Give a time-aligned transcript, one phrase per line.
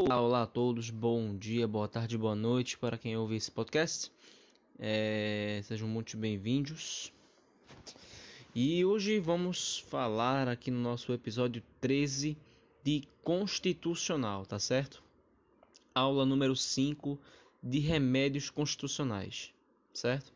[0.00, 4.12] Olá, olá a todos, bom dia, boa tarde, boa noite para quem ouve esse podcast.
[4.78, 7.12] É, sejam muito bem-vindos.
[8.54, 12.38] E hoje vamos falar aqui no nosso episódio 13
[12.84, 15.02] de Constitucional, tá certo?
[15.92, 17.18] Aula número 5
[17.60, 19.52] de Remédios Constitucionais,
[19.92, 20.32] certo?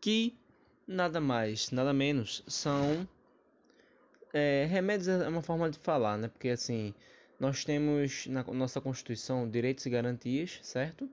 [0.00, 0.36] Que
[0.86, 3.08] nada mais, nada menos são.
[4.32, 6.28] É, remédios é uma forma de falar, né?
[6.28, 6.94] Porque assim
[7.42, 11.10] nós temos na nossa Constituição direitos e garantias, certo?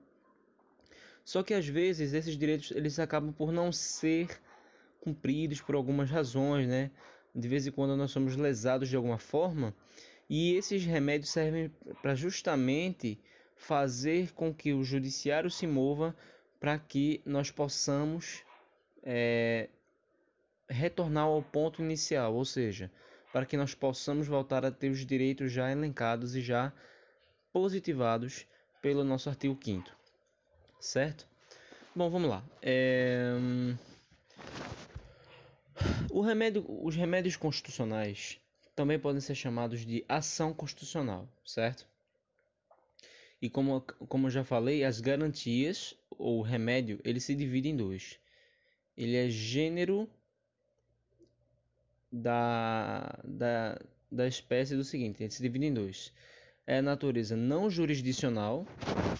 [1.24, 4.40] Só que às vezes esses direitos eles acabam por não ser
[5.00, 6.92] cumpridos por algumas razões, né?
[7.34, 9.74] De vez em quando nós somos lesados de alguma forma,
[10.28, 11.68] e esses remédios servem
[12.00, 13.18] para justamente
[13.56, 16.14] fazer com que o judiciário se mova
[16.60, 18.44] para que nós possamos
[19.02, 19.68] é,
[20.68, 22.88] retornar ao ponto inicial, ou seja,
[23.32, 26.72] para que nós possamos voltar a ter os direitos já elencados e já
[27.52, 28.46] positivados
[28.82, 30.00] pelo nosso artigo 5
[30.80, 31.28] certo?
[31.94, 32.42] Bom, vamos lá.
[32.62, 33.32] É...
[36.10, 38.40] O remédio, os remédios constitucionais
[38.74, 41.86] também podem ser chamados de ação constitucional, certo?
[43.40, 48.18] E como, como eu já falei, as garantias ou remédio, ele se divide em dois.
[48.96, 50.08] Ele é gênero
[52.10, 53.80] da, da,
[54.10, 56.12] da espécie do seguinte: ele se divide em dois.
[56.66, 58.66] É a natureza não jurisdicional,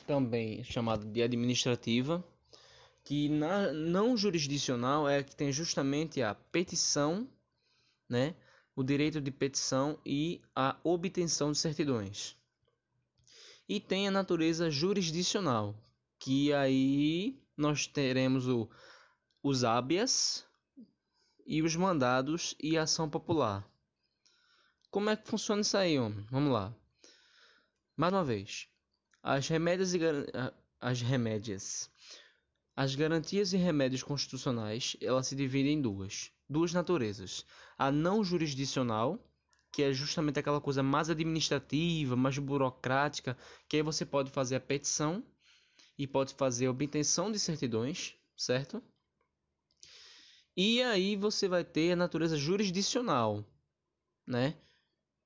[0.06, 2.24] também chamada de administrativa,
[3.04, 7.28] que na não jurisdicional é que tem justamente a petição,
[8.08, 8.34] né,
[8.76, 12.36] o direito de petição e a obtenção de certidões.
[13.68, 15.74] E tem a natureza jurisdicional,
[16.18, 18.68] que aí nós teremos o,
[19.42, 20.46] os habeas,
[21.50, 23.68] e os mandados e ação popular.
[24.88, 26.24] Como é que funciona isso aí, homem?
[26.30, 26.72] Vamos lá.
[27.96, 28.68] Mais uma vez.
[29.20, 29.98] As remédias e
[30.80, 31.90] as remédias.
[32.76, 37.44] As garantias e remédios constitucionais, elas se dividem em duas, duas naturezas.
[37.76, 39.18] A não jurisdicional,
[39.72, 43.36] que é justamente aquela coisa mais administrativa, mais burocrática,
[43.68, 45.20] que aí você pode fazer a petição
[45.98, 48.80] e pode fazer a obtenção de certidões, certo?
[50.62, 53.42] E aí você vai ter a natureza jurisdicional,
[54.26, 54.54] né?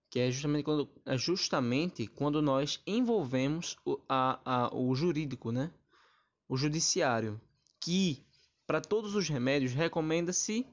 [0.08, 5.72] Que é justamente quando, é justamente quando nós envolvemos o, a, a, o jurídico, né?
[6.48, 7.40] O judiciário.
[7.80, 8.24] Que,
[8.64, 10.64] para todos os remédios, recomenda-se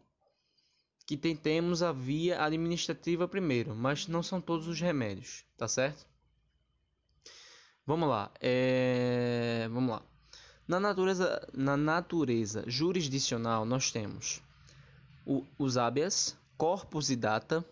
[1.07, 6.05] que tentemos a via administrativa primeiro, mas não são todos os remédios, tá certo?
[7.83, 9.67] Vamos lá, é...
[9.71, 10.03] vamos lá.
[10.67, 14.39] Na natureza, na natureza jurisdicional, nós temos
[15.25, 17.65] o, os habeas, corpus e data,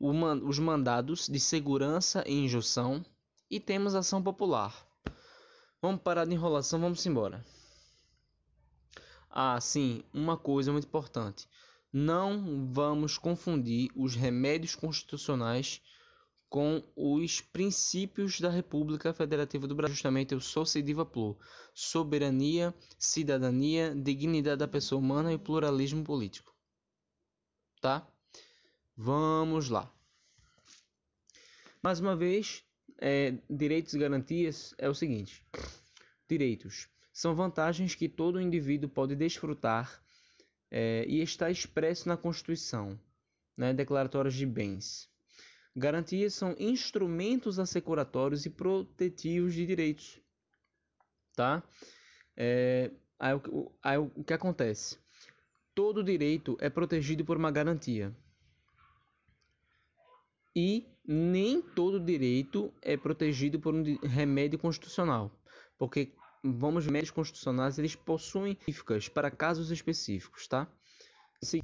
[0.00, 3.04] man, os mandados de segurança e injunção
[3.50, 4.74] e temos ação popular.
[5.80, 7.44] Vamos parar de enrolação, vamos embora.
[9.30, 11.48] Ah, sim, uma coisa muito importante.
[11.92, 15.80] Não vamos confundir os remédios constitucionais
[16.48, 21.36] com os princípios da República Federativa do Brasil, justamente o Sociediva Plu,
[21.74, 26.53] soberania, cidadania, dignidade da pessoa humana e pluralismo político.
[27.84, 28.02] Tá?
[28.96, 29.92] Vamos lá.
[31.82, 32.64] Mais uma vez,
[32.98, 35.44] é, direitos e garantias é o seguinte:
[36.26, 40.02] direitos são vantagens que todo indivíduo pode desfrutar
[40.70, 42.98] é, e está expresso na Constituição,
[43.54, 45.06] né, declaratórias de bens.
[45.76, 50.18] Garantias são instrumentos assecuratórios e protetivos de direitos.
[51.36, 51.62] Tá?
[52.34, 53.34] É, aí,
[53.82, 55.03] aí, o que acontece?
[55.74, 58.14] Todo direito é protegido por uma garantia.
[60.54, 65.30] E nem todo direito é protegido por um remédio constitucional.
[65.76, 70.70] Porque, vamos, remédios constitucionais eles possuem específicas para casos específicos, tá?
[71.42, 71.60] Se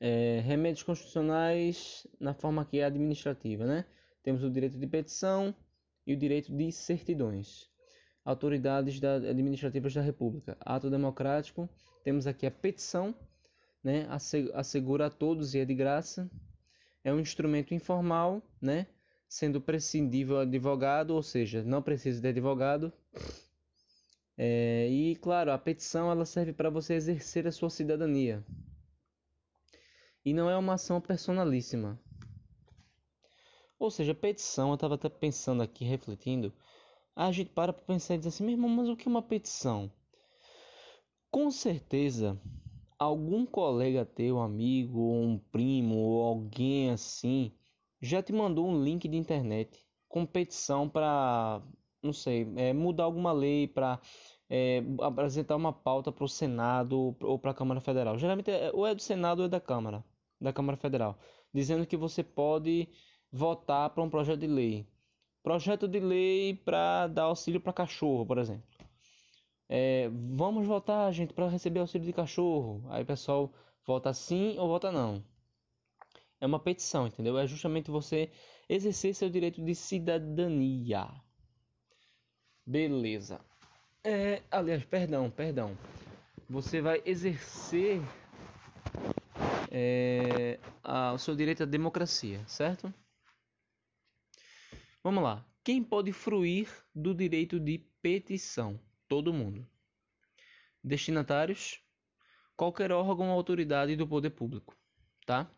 [0.00, 3.84] é, remédios constitucionais na forma que é administrativa, né?
[4.22, 5.54] Temos o direito de petição
[6.06, 7.68] e o direito de certidões.
[8.24, 10.56] Autoridades da, administrativas da República.
[10.60, 11.68] Ato democrático.
[12.04, 13.14] Temos aqui a petição,
[13.82, 14.06] né?
[14.54, 16.30] Assegura a todos e é de graça.
[17.02, 18.86] É um instrumento informal, né?
[19.28, 22.92] Sendo prescindível advogado, ou seja, não precisa de advogado.
[24.40, 28.46] É, e claro, a petição ela serve para você exercer a sua cidadania,
[30.24, 32.00] e não é uma ação personalíssima.
[33.80, 36.52] Ou seja, petição, eu estava até pensando aqui, refletindo,
[37.18, 39.20] a gente para para pensar e diz assim, meu irmão, mas o que é uma
[39.20, 39.90] petição?
[41.32, 42.40] Com certeza,
[42.96, 47.52] algum colega teu, amigo, ou um primo, ou alguém assim,
[48.00, 51.60] já te mandou um link de internet com petição para,
[52.00, 54.00] não sei, é, mudar alguma lei, para
[54.48, 58.16] é, apresentar uma pauta para o Senado ou para a Câmara Federal.
[58.16, 60.04] Geralmente é, ou é do Senado ou é da Câmara,
[60.40, 61.18] da Câmara Federal,
[61.52, 62.88] dizendo que você pode
[63.32, 64.86] votar para um projeto de lei.
[65.48, 68.68] Projeto de lei para dar auxílio para cachorro, por exemplo.
[69.66, 72.84] É, vamos votar, gente, para receber auxílio de cachorro.
[72.90, 73.50] Aí o pessoal
[73.86, 75.24] vota sim ou vota não.
[76.38, 77.38] É uma petição, entendeu?
[77.38, 78.30] É justamente você
[78.68, 81.08] exercer seu direito de cidadania.
[82.66, 83.40] Beleza.
[84.04, 85.74] É, aliás, perdão, perdão.
[86.46, 88.02] Você vai exercer
[89.72, 92.92] é, a, o seu direito à democracia, certo?
[95.08, 95.42] Vamos lá.
[95.64, 98.78] Quem pode fruir do direito de petição?
[99.08, 99.66] Todo mundo.
[100.84, 101.80] Destinatários?
[102.54, 104.76] Qualquer órgão ou autoridade do poder público,
[105.24, 105.50] tá?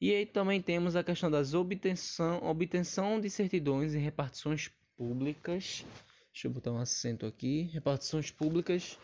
[0.00, 5.84] E aí também temos a questão das obtenção, obtenção de certidões e repartições públicas.
[6.32, 7.64] Deixa eu botar um acento aqui.
[7.74, 8.98] Repartições públicas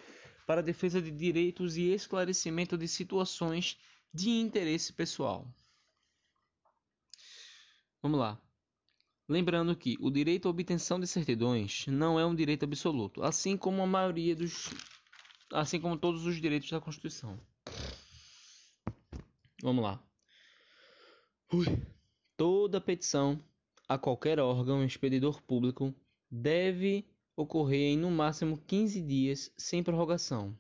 [0.47, 3.79] para defesa de direitos e esclarecimento de situações
[4.15, 5.47] de interesse pessoal.
[8.01, 8.46] Vamos lá.
[9.29, 13.83] Lembrando que o direito à obtenção de certidões não é um direito absoluto, assim como
[13.83, 14.71] a maioria dos
[15.53, 17.39] assim como todos os direitos da Constituição.
[19.63, 20.03] Vamos lá.
[21.53, 21.67] Ui.
[22.37, 23.43] Toda petição
[23.89, 25.95] a qualquer órgão expedidor público
[26.31, 30.57] deve ocorrer em no máximo 15 dias sem prorrogação.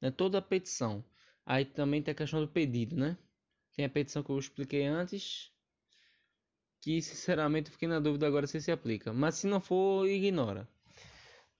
[0.00, 0.10] Né?
[0.10, 1.04] Toda petição.
[1.44, 3.16] Aí também tem a questão do pedido, né?
[3.74, 5.52] Tem a petição que eu expliquei antes,
[6.86, 9.12] que sinceramente fiquei na dúvida agora se se aplica.
[9.12, 10.68] Mas se não for, ignora.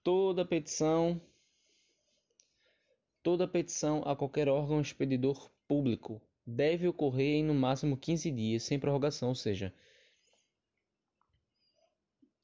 [0.04, 1.20] Toda petição
[3.24, 8.78] toda petição a qualquer órgão expedidor público deve ocorrer em no máximo 15 dias sem
[8.78, 9.74] prorrogação, ou seja,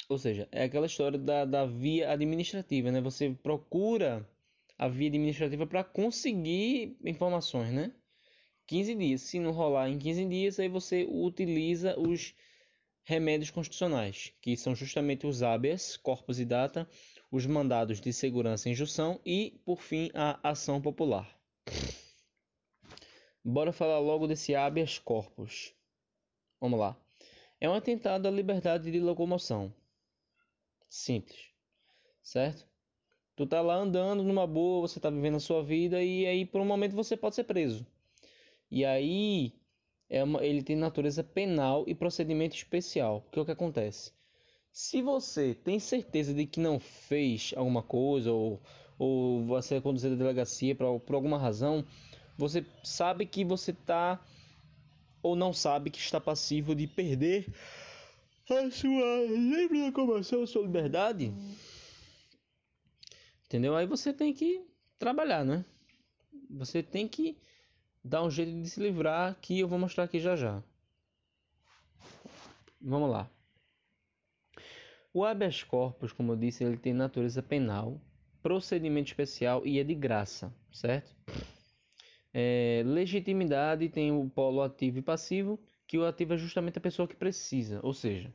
[0.08, 3.00] ou seja, é aquela história da, da via administrativa, né?
[3.00, 4.28] Você procura
[4.76, 7.92] a via administrativa para conseguir informações, né?
[8.66, 9.20] 15 dias.
[9.20, 12.34] Se não rolar em 15 dias, aí você utiliza os
[13.04, 16.88] remédios constitucionais, que são justamente os habeas corpus e data,
[17.30, 21.38] os mandados de segurança e injunção e, por fim, a ação popular.
[23.44, 25.74] Bora falar logo desse habeas corpus.
[26.60, 26.96] Vamos lá.
[27.60, 29.74] É um atentado à liberdade de locomoção.
[30.88, 31.50] Simples.
[32.22, 32.68] Certo?
[33.34, 36.60] Tu tá lá andando numa boa, você tá vivendo a sua vida e aí por
[36.60, 37.86] um momento você pode ser preso.
[38.70, 39.54] E aí
[40.12, 43.22] é uma, ele tem natureza penal e procedimento especial.
[43.22, 44.12] Porque o que acontece?
[44.70, 48.60] Se você tem certeza de que não fez alguma coisa ou,
[48.98, 51.82] ou você é conduzido à delegacia por, por alguma razão,
[52.36, 54.22] você sabe que você está
[55.22, 57.50] ou não sabe que está passivo de perder
[58.50, 61.32] a sua livre locomoção, sua liberdade.
[63.46, 63.74] Entendeu?
[63.74, 64.62] Aí você tem que
[64.98, 65.64] trabalhar, né?
[66.50, 67.38] Você tem que
[68.04, 70.62] dar um jeito de se livrar que eu vou mostrar aqui já já.
[72.80, 73.30] Vamos lá.
[75.14, 78.00] O habeas corpus, como eu disse, ele tem natureza penal,
[78.42, 81.14] procedimento especial e é de graça, certo?
[82.32, 87.06] É, legitimidade tem o polo ativo e passivo, que o ativo é justamente a pessoa
[87.06, 88.32] que precisa, ou seja,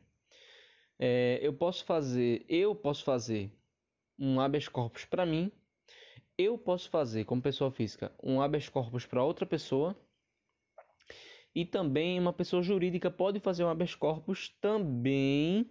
[0.98, 3.50] é, eu posso fazer, eu posso fazer
[4.16, 5.50] um habeas corpus para mim,
[6.38, 9.96] eu posso fazer como pessoa física um habeas corpus para outra pessoa
[11.54, 15.70] e também uma pessoa jurídica pode fazer um habeas corpus também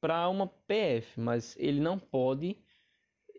[0.00, 2.58] para uma PF, mas ele não pode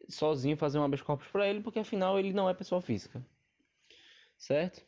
[0.09, 3.23] sozinho fazer um habeas corpus para ele porque afinal ele não é pessoa física
[4.39, 4.83] certo?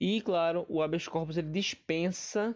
[0.00, 2.54] E claro, o habeas corpus ele dispensa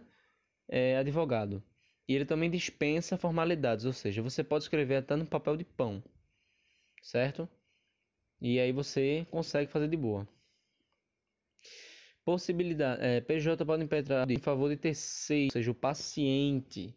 [0.69, 1.62] é, advogado.
[2.09, 6.03] E ele também dispensa formalidades, ou seja, você pode escrever até no papel de pão,
[7.03, 7.49] certo?
[8.40, 10.26] E aí você consegue fazer de boa.
[12.25, 16.94] Possibilidade, é, PJ pode impetrar em favor de terceiro, ou seja, o paciente,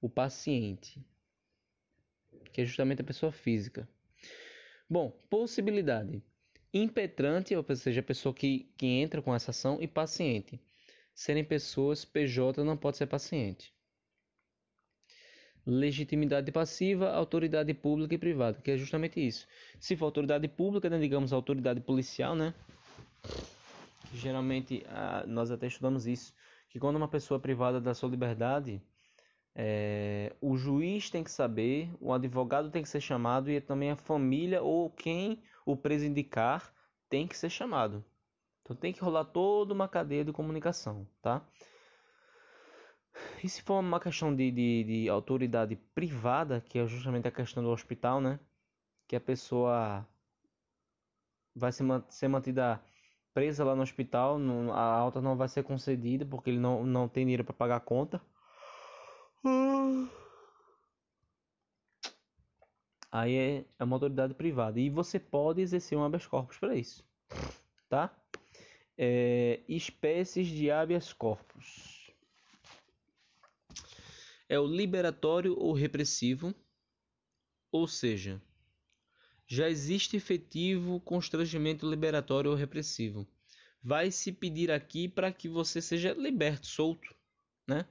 [0.00, 1.04] o paciente,
[2.52, 3.88] que é justamente a pessoa física.
[4.88, 6.22] Bom, possibilidade
[6.72, 10.60] impetrante, ou seja, a pessoa que, que entra com essa ação, e paciente.
[11.14, 13.74] Serem pessoas, PJ não pode ser paciente.
[15.66, 19.48] Legitimidade passiva, autoridade pública e privada, que é justamente isso.
[19.80, 22.54] Se for autoridade pública, né, digamos autoridade policial, né?
[24.14, 24.84] Geralmente,
[25.26, 26.32] nós até estudamos isso,
[26.70, 28.80] que quando uma pessoa é privada da sua liberdade,
[29.54, 33.96] é, o juiz tem que saber, o advogado tem que ser chamado e também a
[33.96, 36.72] família ou quem o preso indicar
[37.08, 38.04] tem que ser chamado.
[38.62, 41.42] Então tem que rolar toda uma cadeia de comunicação, tá?
[43.42, 47.62] E se for uma questão de, de, de autoridade privada, que é justamente a questão
[47.62, 48.40] do hospital, né?
[49.06, 50.06] Que a pessoa
[51.54, 52.80] vai ser, ser mantida
[53.34, 57.08] presa lá no hospital, não, a alta não vai ser concedida porque ele não, não
[57.08, 58.20] tem dinheiro para pagar a conta.
[63.12, 67.04] Aí é, é uma autoridade privada e você pode exercer um habeas corpus para isso,
[67.88, 68.14] tá?
[68.98, 71.95] É, espécies de habeas corpus
[74.48, 76.54] é o liberatório ou repressivo,
[77.70, 78.40] ou seja,
[79.46, 83.26] já existe efetivo constrangimento liberatório ou repressivo.
[83.82, 87.14] Vai se pedir aqui para que você seja liberto, solto,
[87.66, 87.86] né?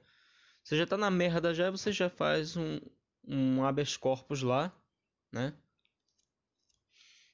[0.64, 2.80] Você já está na merda já, você já faz um,
[3.26, 4.76] um habeas corpus lá,
[5.32, 5.54] né?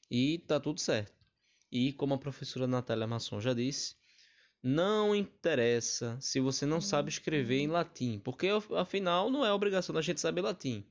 [0.09, 1.15] E tá tudo certo.
[1.71, 3.95] E como a professora Natália Masson já disse,
[4.63, 10.01] não interessa se você não sabe escrever em latim, porque afinal não é obrigação da
[10.01, 10.85] gente saber latim.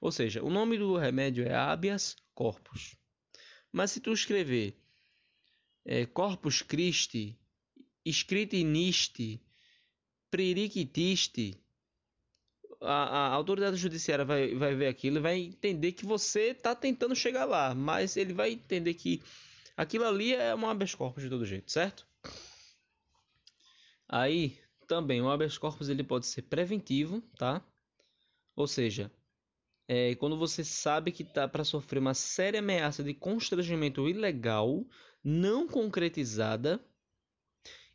[0.00, 2.96] Ou seja, o nome do remédio é habeas corpus.
[3.70, 4.76] Mas se tu escrever
[5.84, 7.38] é, corpus Christi,
[8.04, 9.40] escrito niste,
[10.30, 11.56] pririquitiste,
[12.80, 17.14] a, a autoridade judiciária vai, vai ver aquilo e vai entender que você está tentando
[17.14, 19.22] chegar lá, mas ele vai entender que
[19.76, 22.06] aquilo ali é um habeas corpus de todo jeito, certo?
[24.12, 27.64] Aí, também, o habeas corpus ele pode ser preventivo, tá?
[28.54, 29.10] Ou seja,
[29.88, 34.86] é, quando você sabe que está para sofrer uma séria ameaça de constrangimento ilegal
[35.24, 36.78] não concretizada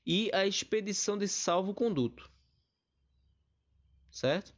[0.04, 2.28] e a expedição de salvo-conduto.
[4.10, 4.56] Certo?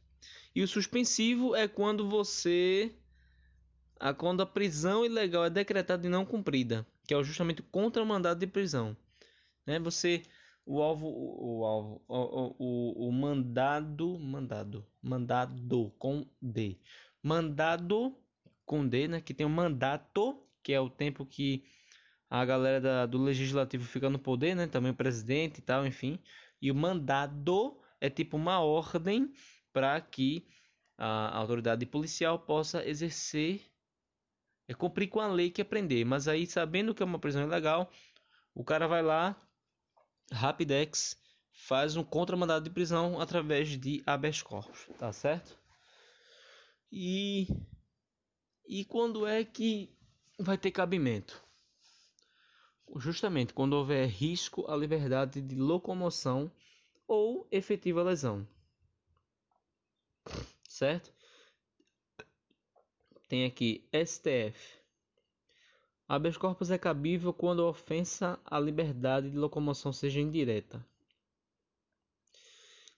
[0.54, 2.90] E o suspensivo é quando você.
[3.98, 8.06] A, quando a prisão ilegal é decretada e não cumprida, que é justamente contra o
[8.06, 8.96] mandado de prisão.
[9.66, 9.78] Né?
[9.78, 10.22] Você
[10.70, 16.78] o alvo o, alvo o, o, o mandado mandado mandado com D
[17.22, 18.16] mandado
[18.64, 19.20] com D, né?
[19.20, 21.64] Que tem o mandato, que é o tempo que
[22.28, 24.66] a galera da, do legislativo fica no poder, né?
[24.66, 26.18] Também o presidente e tal, enfim.
[26.62, 29.32] E o mandado é tipo uma ordem
[29.72, 30.46] para que
[30.96, 33.60] a autoridade policial possa exercer,
[34.68, 36.04] é cumprir com a lei que aprender.
[36.04, 37.90] Mas aí, sabendo que é uma prisão ilegal,
[38.54, 39.36] o cara vai lá,
[40.30, 41.16] rapidex,
[41.52, 45.58] faz um contramandado de prisão através de habeas corpus, tá certo?
[46.90, 47.46] E
[48.66, 49.92] e quando é que
[50.38, 51.42] vai ter cabimento?
[52.96, 56.50] Justamente quando houver risco à liberdade de locomoção
[57.06, 58.46] ou efetiva lesão.
[60.68, 61.12] Certo?
[63.28, 64.79] Tem aqui STF.
[66.10, 70.84] Habeas corpus é cabível quando a ofensa à liberdade de locomoção seja indireta.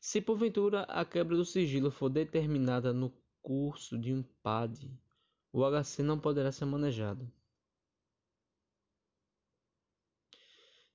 [0.01, 4.91] Se porventura a quebra do sigilo for determinada no curso de um PAD,
[5.53, 7.31] o HC não poderá ser manejado.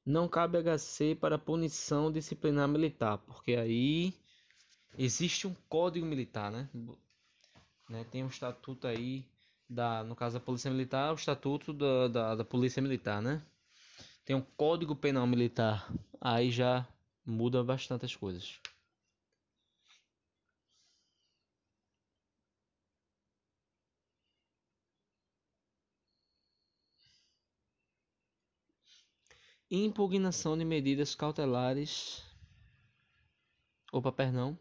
[0.04, 4.12] Não cabe HC para punição disciplinar militar, porque aí
[4.98, 6.68] existe um código militar, né?
[7.88, 8.04] né?
[8.06, 9.24] Tem um estatuto aí
[9.70, 13.42] da, no caso da Polícia Militar, o estatuto da, da, da Polícia Militar, né?
[14.26, 16.88] Tem um código penal militar, aí já
[17.26, 18.60] muda bastante as coisas.
[29.70, 32.24] impugnação de medidas cautelares.
[33.92, 34.58] Opa, perdão.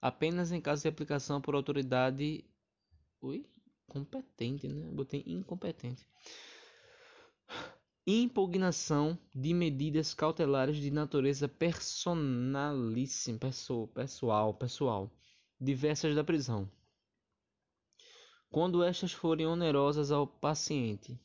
[0.00, 2.44] Apenas em caso de aplicação por autoridade.
[3.20, 3.46] Ui?
[3.86, 4.88] Competente, né?
[4.92, 6.06] Botei incompetente.
[8.06, 15.10] Impugnação de medidas cautelares de natureza personalíssima, pessoal, pessoal,
[15.60, 16.70] diversas da prisão.
[18.50, 21.18] Quando estas forem onerosas ao paciente,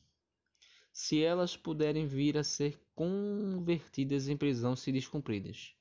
[0.92, 5.74] se elas puderem vir a ser convertidas em prisão se descumpridas.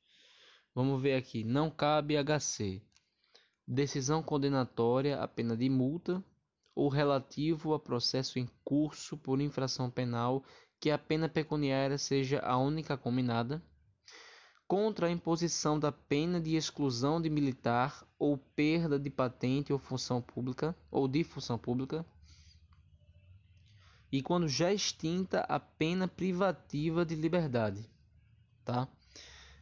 [0.74, 2.82] Vamos ver aqui, não cabe HC.
[3.66, 6.24] Decisão condenatória a pena de multa
[6.74, 10.44] ou relativo a processo em curso por infração penal
[10.78, 13.62] que a pena pecuniária seja a única combinada,
[14.66, 20.22] contra a imposição da pena de exclusão de militar ou perda de patente ou função
[20.22, 22.06] pública ou de função pública
[24.12, 27.88] e quando já extinta a pena privativa de liberdade,
[28.64, 28.88] tá?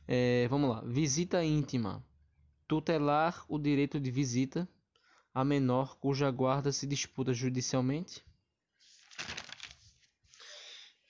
[0.06, 2.04] É, vamos lá, visita íntima,
[2.66, 4.68] tutelar o direito de visita
[5.38, 8.24] a menor cuja guarda se disputa judicialmente.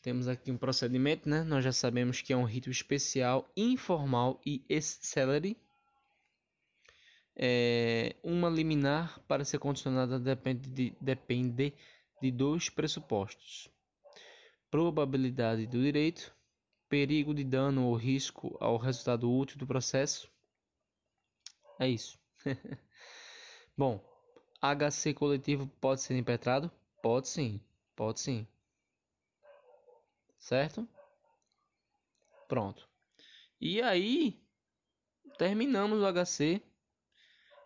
[0.03, 1.43] Temos aqui um procedimento, né?
[1.43, 5.57] Nós já sabemos que é um rito especial, informal e celere,
[7.35, 11.73] é, uma liminar para ser condicionada depende de, depende
[12.21, 13.71] de dois pressupostos:
[14.71, 16.37] probabilidade do direito,
[16.87, 20.31] perigo de dano ou risco ao resultado útil do processo.
[21.81, 22.19] É isso.
[23.75, 24.08] Bom,
[24.61, 26.71] HC coletivo pode ser impetrado?
[27.01, 27.61] Pode sim,
[27.95, 28.47] pode sim.
[30.39, 30.89] Certo?
[32.49, 32.89] Pronto.
[33.61, 34.41] E aí,
[35.37, 36.63] terminamos o HC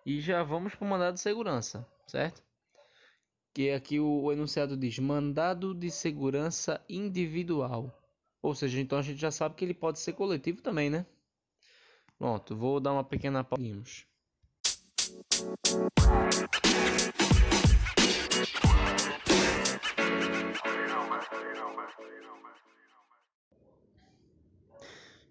[0.04, 2.42] e já vamos para o mandado de segurança, certo?
[3.54, 7.90] Que aqui o, o enunciado diz mandado de segurança individual.
[8.42, 11.06] Ou seja, então a gente já sabe que ele pode ser coletivo também, né?
[12.18, 14.04] Pronto, vou dar uma pequena pausa.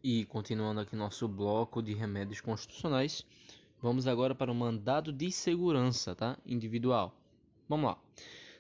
[0.04, 3.26] E continuando aqui nosso bloco de remédios constitucionais,
[3.82, 6.38] Vamos agora para o mandado de segurança, tá?
[6.46, 7.20] Individual.
[7.68, 7.98] Vamos lá.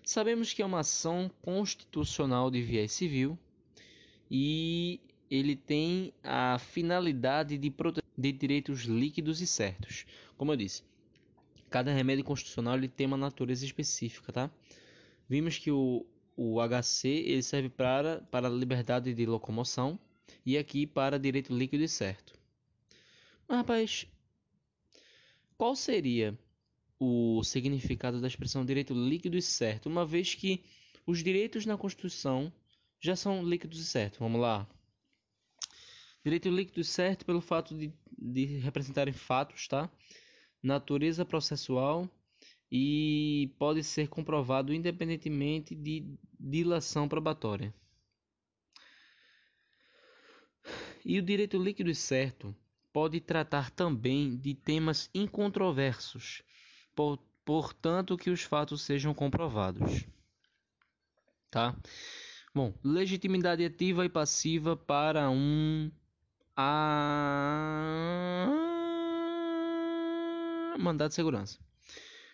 [0.04, 3.38] Sabemos que é uma ação constitucional de viés civil
[4.32, 10.08] e ele tem a finalidade de proteger de direitos líquidos e certos.
[10.36, 10.84] Como eu disse,
[11.70, 14.50] cada remédio constitucional ele tem uma natureza específica, tá?
[15.30, 16.04] Vimos que o,
[16.36, 20.00] o HC ele serve para, para a liberdade de locomoção
[20.46, 22.34] e aqui para direito líquido e certo.
[23.48, 24.08] Mas, rapaz,
[25.58, 26.38] qual seria
[27.00, 30.64] o significado da expressão direito líquido e certo, uma vez que
[31.06, 32.54] os direitos na Constituição
[33.00, 34.20] já são líquidos e certos?
[34.20, 34.68] Vamos lá.
[36.24, 39.90] Direito líquido e certo pelo fato de, de representarem fatos, tá?
[40.62, 42.10] Natureza processual
[42.72, 46.06] e pode ser comprovado independentemente de
[46.40, 47.74] dilação probatória.
[51.04, 52.56] E o direito líquido e certo
[52.94, 56.44] pode tratar também de temas incontroversos,
[56.96, 60.06] por, portanto que os fatos sejam comprovados.
[61.50, 61.76] Tá?
[62.54, 65.92] Bom, legitimidade ativa e passiva para um
[66.56, 68.48] a
[70.78, 71.60] mandado de segurança.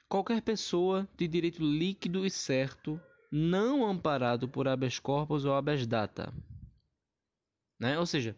[0.10, 3.00] Qualquer pessoa de direito líquido e certo,
[3.32, 6.34] não amparado por habeas corpus ou habeas data,
[7.80, 8.00] né?
[8.00, 8.36] Ou seja,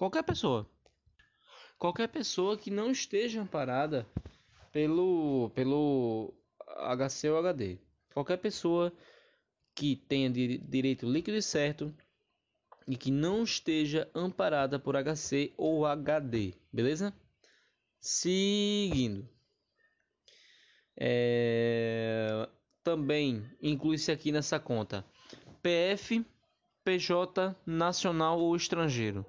[0.00, 0.66] qualquer pessoa
[1.80, 4.06] qualquer pessoa que não esteja amparada
[4.70, 7.78] pelo, pelo HC ou HD.
[8.12, 8.92] Qualquer pessoa
[9.74, 11.92] que tenha direito líquido e certo
[12.86, 17.14] e que não esteja amparada por HC ou HD, beleza?
[17.98, 19.26] Seguindo.
[20.96, 22.46] É...
[22.84, 25.04] Também inclui-se aqui nessa conta
[25.62, 26.24] PF,
[26.84, 29.24] PJ nacional ou estrangeiro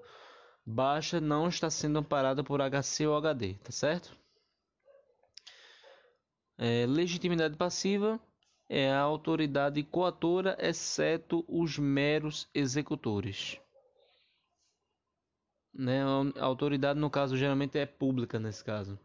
[0.65, 4.15] baixa não está sendo amparada por HC ou HD, tá certo?
[6.57, 8.19] É, legitimidade passiva
[8.69, 13.59] é a autoridade coatora, exceto os meros executores.
[15.73, 16.03] Né?
[16.37, 18.99] A autoridade, no caso, geralmente é pública nesse caso.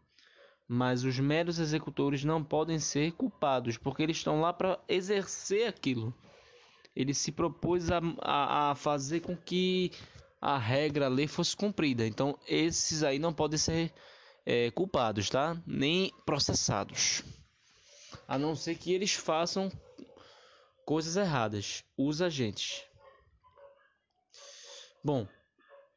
[0.67, 6.13] Mas os meros executores não podem ser culpados, porque eles estão lá para exercer aquilo.
[6.95, 9.91] Ele se propôs a, a, a fazer com que
[10.41, 12.05] a regra, a lei fosse cumprida.
[12.05, 13.93] Então, esses aí não podem ser
[14.45, 15.61] é, culpados, tá?
[15.65, 17.23] Nem processados.
[18.27, 19.71] A não ser que eles façam
[20.85, 22.83] coisas erradas, os agentes.
[25.03, 25.27] Bom,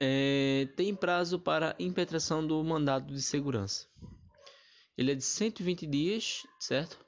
[0.00, 3.87] é, tem prazo para impetração do mandado de segurança.
[4.96, 6.98] Ele é de 120 dias, certo?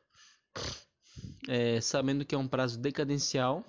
[1.48, 3.64] É, sabendo que é um prazo decadencial,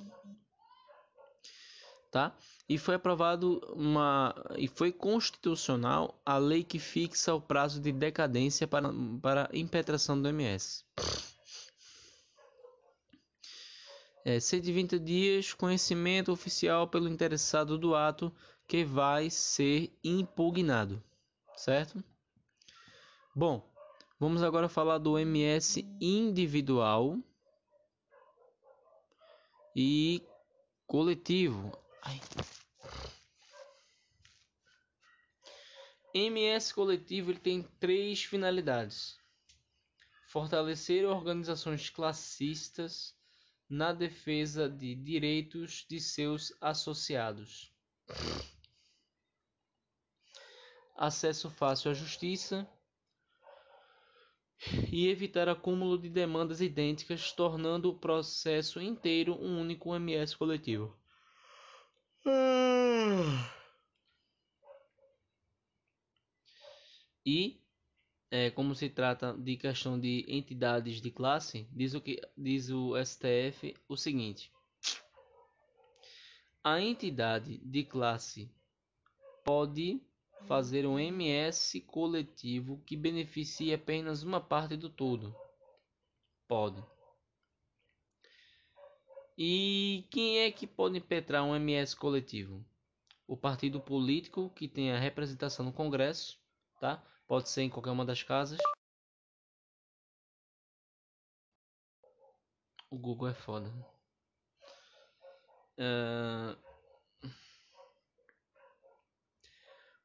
[2.11, 2.37] tá?
[2.73, 8.67] E foi aprovado uma e foi constitucional a lei que fixa o prazo de decadência
[8.67, 8.89] para,
[9.21, 10.83] para impetração do MS.
[14.25, 18.33] É, 120 dias conhecimento oficial pelo interessado do ato
[18.67, 21.03] que vai ser impugnado,
[21.55, 22.03] certo?
[23.35, 23.71] Bom,
[24.19, 27.19] vamos agora falar do MS individual
[29.75, 30.23] e
[30.87, 31.71] coletivo.
[32.01, 32.19] Ai.
[36.13, 39.17] MS coletivo ele tem três finalidades:
[40.27, 43.15] fortalecer organizações classistas
[43.67, 47.73] na defesa de direitos de seus associados,
[50.95, 52.69] acesso fácil à justiça.
[54.89, 60.97] E evitar acúmulo de demandas idênticas, tornando o processo inteiro um único MS coletivo.
[67.25, 67.61] E
[68.29, 72.93] é, como se trata de questão de entidades de classe, diz o que diz o
[72.97, 74.51] STF o seguinte:
[76.63, 78.51] a entidade de classe
[79.45, 80.01] pode
[80.47, 85.35] fazer um MS coletivo que beneficie apenas uma parte do todo.
[86.47, 86.83] Pode.
[89.37, 92.65] E quem é que pode impetrar um MS coletivo?
[93.27, 96.39] O partido político que tem a representação no Congresso,
[96.79, 97.03] tá?
[97.27, 98.59] Pode ser em qualquer uma das casas.
[102.89, 103.71] O Google é foda.
[105.79, 106.55] Uh...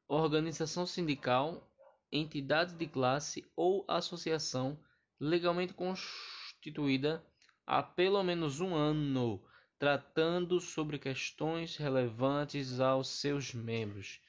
[0.07, 1.69] Organização sindical,
[2.11, 4.83] entidade de classe ou associação
[5.19, 7.23] legalmente constituída
[7.67, 9.39] há pelo menos um ano,
[9.77, 14.19] tratando sobre questões relevantes aos seus membros.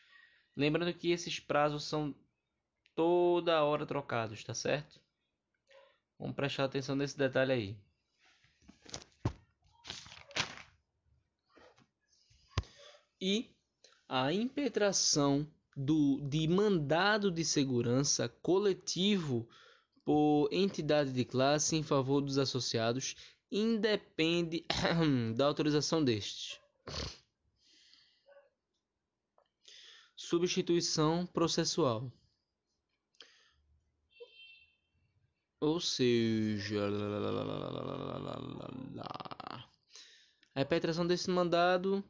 [0.54, 2.14] Lembrando que esses prazos são
[3.00, 5.00] toda hora trocados, tá certo?
[6.18, 7.76] Vamos prestar atenção nesse detalhe aí.
[13.18, 13.50] E
[14.06, 19.48] a impetração do, de mandado de segurança coletivo
[20.04, 23.16] por entidade de classe em favor dos associados
[23.50, 24.66] independe
[25.34, 26.60] da autorização destes.
[30.14, 32.12] Substituição processual.
[35.60, 36.88] Ou seja,
[40.54, 42.02] a impetração desse mandado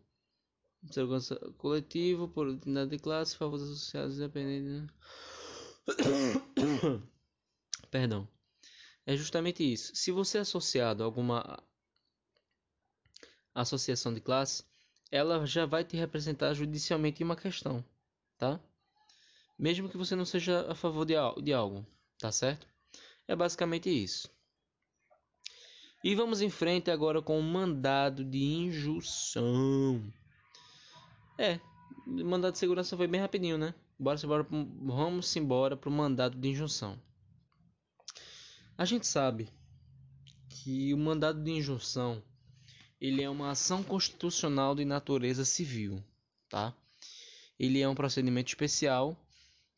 [0.90, 4.88] segurança coletivo por entidade de classe, favores associados independentes.
[7.90, 8.28] Perdão.
[9.04, 9.94] É justamente isso.
[9.94, 11.62] Se você é associado a alguma
[13.54, 14.64] associação de classe,
[15.10, 17.84] ela já vai te representar judicialmente em uma questão,
[18.38, 18.60] tá?
[19.58, 21.84] Mesmo que você não seja a favor de, de algo,
[22.18, 22.69] tá certo?
[23.30, 24.28] É basicamente isso.
[26.02, 30.12] E vamos em frente agora com o mandado de injunção.
[31.38, 31.60] É,
[32.08, 33.72] o mandado de segurança foi bem rapidinho, né?
[33.96, 37.00] Bora, bora, vamos embora para o mandado de injunção.
[38.76, 39.48] A gente sabe
[40.48, 42.20] que o mandado de injunção
[43.00, 46.02] ele é uma ação constitucional de natureza civil,
[46.48, 46.74] tá?
[47.56, 49.16] Ele é um procedimento especial,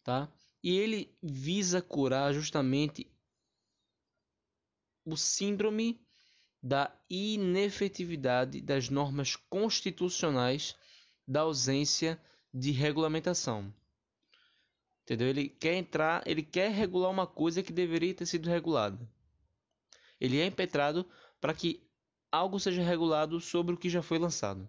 [0.03, 0.27] tá?
[0.65, 3.13] E ele visa curar justamente
[5.05, 6.01] o síndrome
[6.63, 10.77] da inefetividade das normas constitucionais
[11.27, 12.21] da ausência
[12.55, 13.73] de regulamentação.
[15.03, 15.29] Entendeu?
[15.29, 18.99] Ele quer entrar, ele quer regular uma coisa que deveria ter sido regulada.
[20.21, 21.05] Ele é impetrado
[21.41, 21.85] para que
[22.31, 24.69] algo seja regulado sobre o que já foi lançado.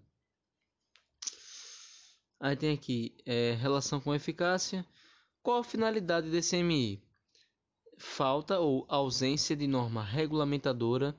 [2.39, 4.85] Aí tem aqui é, relação com eficácia.
[5.41, 7.01] Qual a finalidade desse MI?
[8.05, 11.15] Falta ou ausência de norma regulamentadora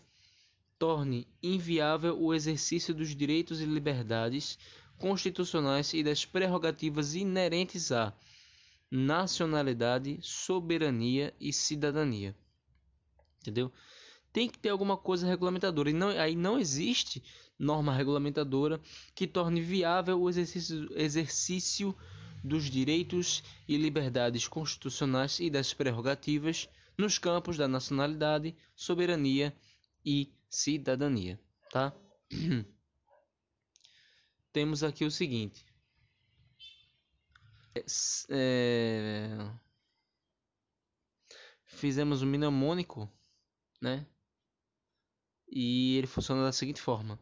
[0.78, 4.56] torne inviável o exercício dos direitos e liberdades
[4.96, 8.14] constitucionais e das prerrogativas inerentes à
[8.88, 12.36] nacionalidade, soberania e cidadania.
[13.40, 13.72] Entendeu?
[14.32, 15.90] Tem que ter alguma coisa regulamentadora.
[15.90, 17.24] E não, aí não existe
[17.58, 18.80] norma regulamentadora
[19.16, 21.96] que torne viável o exercício, exercício
[22.44, 29.56] dos direitos e liberdades constitucionais e das prerrogativas nos campos da nacionalidade, soberania
[30.04, 31.92] e cidadania, tá?
[34.52, 35.66] temos aqui o seguinte.
[38.28, 39.50] É,
[41.64, 43.10] fizemos um mnemônico,
[43.80, 44.06] né?
[45.48, 47.18] E ele funciona da seguinte forma: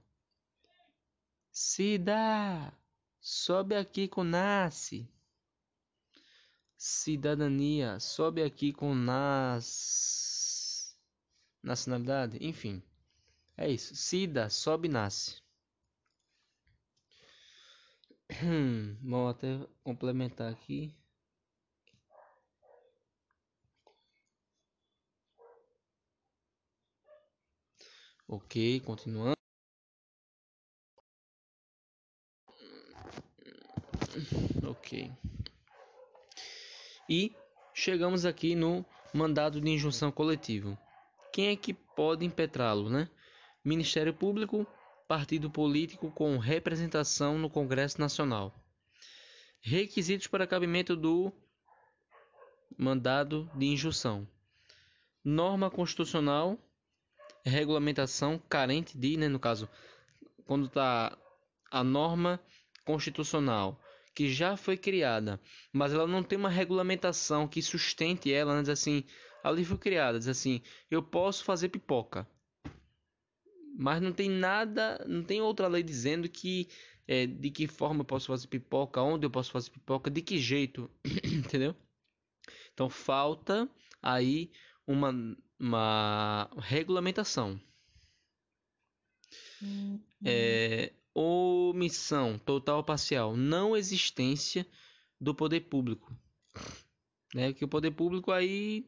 [1.51, 2.73] Cida,
[3.23, 5.09] sobe aqui com nasce.
[6.77, 10.97] Cidadania, sobe aqui com nas
[11.63, 12.83] nacionalidade, enfim.
[13.57, 13.95] É isso.
[13.95, 15.41] Cida, sobe nasce.
[19.03, 20.93] Vou até complementar aqui.
[28.27, 29.42] Ok, continuando.
[34.83, 35.13] Ok.
[37.09, 37.33] E
[37.73, 40.77] chegamos aqui no mandado de injunção coletivo.
[41.33, 43.09] Quem é que pode impetrá-lo, né?
[43.65, 44.67] Ministério Público,
[45.07, 48.53] partido político com representação no Congresso Nacional.
[49.61, 51.33] Requisitos para cabimento do
[52.77, 54.27] mandado de injunção.
[55.25, 56.59] Norma constitucional,
[57.45, 59.71] regulamentação carente de, né, no caso,
[60.45, 61.17] quando está
[61.71, 62.41] a norma
[62.85, 63.81] constitucional
[64.15, 65.41] que já foi criada,
[65.73, 68.61] mas ela não tem uma regulamentação que sustente ela, né?
[68.61, 69.05] diz assim,
[69.43, 72.29] a lei foi criada, diz assim, eu posso fazer pipoca.
[73.75, 76.69] Mas não tem nada, não tem outra lei dizendo que
[77.09, 80.39] é, de que forma eu posso fazer pipoca, onde eu posso fazer pipoca, de que
[80.39, 80.91] jeito,
[81.25, 81.75] entendeu?
[82.73, 83.69] Então falta
[84.01, 84.51] aí
[84.87, 85.13] uma,
[85.59, 87.61] uma regulamentação.
[89.63, 90.01] Uhum.
[90.25, 94.67] É, omissão total ou parcial, não existência
[95.21, 96.15] do poder público.
[97.35, 97.53] Né?
[97.53, 98.87] Que o poder público aí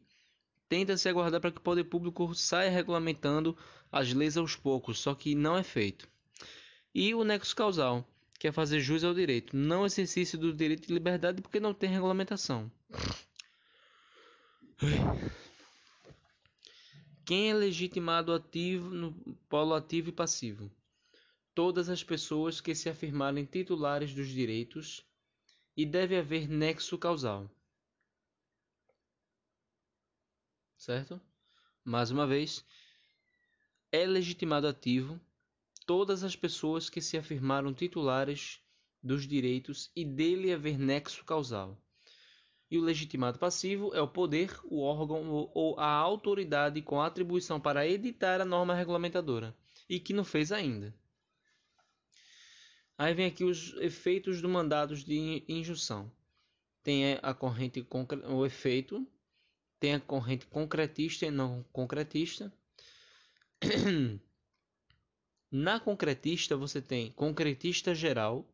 [0.68, 3.56] tenta se aguardar para que o poder público saia regulamentando
[3.90, 6.08] as leis aos poucos, só que não é feito.
[6.94, 8.06] E o nexo causal,
[8.38, 11.90] que é fazer jus ao direito, não exercício do direito de liberdade porque não tem
[11.90, 12.70] regulamentação.
[17.24, 19.12] Quem é legitimado ativo no
[19.48, 20.70] polo ativo e passivo?
[21.54, 25.06] Todas as pessoas que se afirmarem titulares dos direitos
[25.76, 27.48] e deve haver nexo causal.
[30.76, 31.20] Certo?
[31.84, 32.64] Mais uma vez,
[33.92, 35.20] é legitimado ativo
[35.86, 38.60] todas as pessoas que se afirmaram titulares
[39.02, 41.78] dos direitos e dele haver nexo causal.
[42.70, 47.86] E o legitimado passivo é o poder, o órgão ou a autoridade com atribuição para
[47.86, 49.54] editar a norma regulamentadora
[49.88, 50.92] e que não fez ainda.
[52.96, 56.10] Aí vem aqui os efeitos do mandados de injunção.
[56.82, 57.84] Tem a corrente
[58.28, 59.06] o efeito,
[59.80, 62.52] tem a corrente concretista e não concretista.
[65.50, 68.44] Na concretista você tem concretista geral,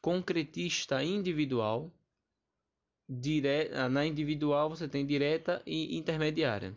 [0.00, 1.92] concretista individual,
[3.08, 3.68] dire...
[3.88, 6.76] na individual você tem direta e intermediária.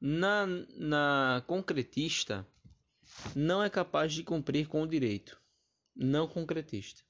[0.00, 2.46] Na, na concretista
[3.34, 5.40] não é capaz de cumprir com o direito,
[5.94, 7.02] não concretista.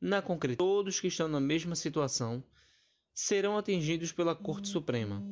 [0.00, 2.42] Na concretista, todos que estão na mesma situação
[3.14, 5.22] serão atingidos pela Corte Suprema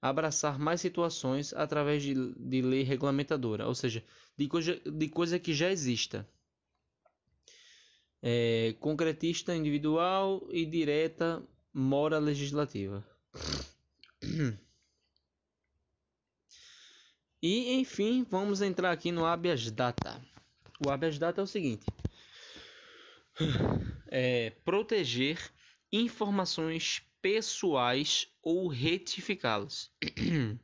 [0.00, 4.02] abraçar mais situações através de, de lei regulamentadora, ou seja,
[4.36, 6.26] de coisa, de coisa que já exista.
[8.22, 13.04] É, concretista individual e direta mora legislativa.
[17.42, 20.20] E enfim, vamos entrar aqui no habeas data.
[20.84, 21.86] O habeas data é o seguinte:
[24.08, 25.38] é proteger
[25.90, 29.90] informações pessoais ou retificá-las.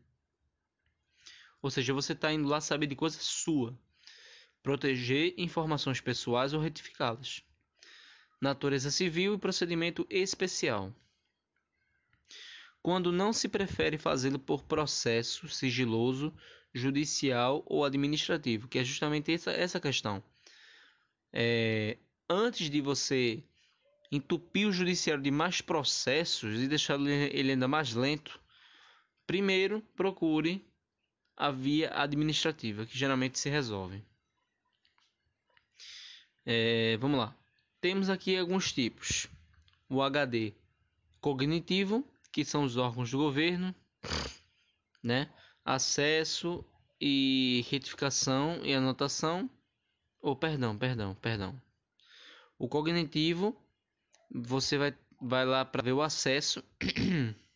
[1.63, 3.79] ou seja, você está indo lá saber de coisa sua.
[4.63, 7.43] Proteger informações pessoais ou retificá-las.
[8.41, 10.93] Natureza civil e procedimento especial.
[12.83, 16.33] Quando não se prefere fazê-lo por processo sigiloso,
[16.77, 20.23] judicial ou administrativo, que é justamente essa, essa questão.
[21.33, 21.97] É,
[22.29, 23.43] antes de você
[24.11, 28.41] entupir o judiciário de mais processos e deixar ele ainda mais lento,
[29.27, 30.65] primeiro procure
[31.37, 34.03] a via administrativa, que geralmente se resolve.
[36.45, 37.37] É, vamos lá.
[37.81, 39.27] Temos aqui alguns tipos.
[39.89, 40.55] O HD
[41.21, 43.75] cognitivo, que são os órgãos do governo,
[45.03, 45.31] né?
[45.67, 46.65] Acesso
[47.01, 49.51] e retificação e anotação.
[50.23, 51.61] Ou oh, perdão, perdão, perdão.
[52.59, 53.55] O cognitivo
[54.31, 56.63] você vai, vai lá para ver o acesso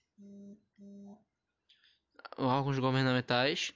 [2.37, 3.73] órgãos governamentais,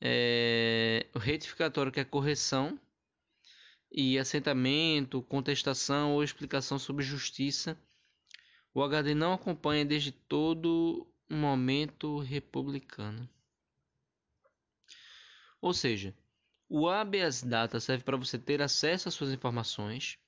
[0.00, 2.78] é, o retificatório que é correção
[3.90, 7.78] e assentamento, contestação ou explicação sobre justiça.
[8.74, 13.28] O HD não acompanha desde todo momento republicano.
[15.60, 16.14] Ou seja,
[16.68, 20.18] o habeas data serve para você ter acesso às suas informações,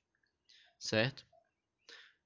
[0.79, 1.27] certo?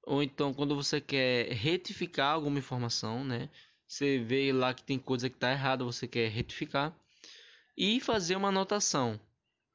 [0.03, 3.49] Ou então quando você quer retificar alguma informação, né?
[3.87, 6.95] Você vê lá que tem coisa que está errada, você quer retificar
[7.77, 9.19] e fazer uma anotação.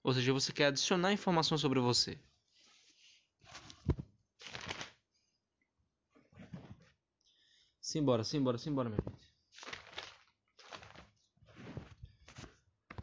[0.03, 2.19] Ou seja, você quer adicionar informação sobre você.
[7.91, 9.29] Simbora, simbora, simbora, meu gente.